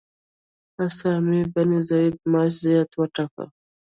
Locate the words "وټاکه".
2.95-3.45